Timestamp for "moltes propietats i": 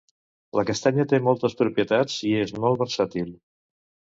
1.27-2.35